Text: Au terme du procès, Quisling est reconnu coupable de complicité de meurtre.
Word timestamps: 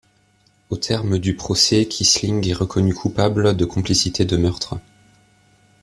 Au 0.71 0.77
terme 0.77 1.19
du 1.19 1.35
procès, 1.35 1.87
Quisling 1.87 2.49
est 2.49 2.53
reconnu 2.53 2.91
coupable 2.95 3.55
de 3.55 3.65
complicité 3.65 4.25
de 4.25 4.35
meurtre. 4.35 4.79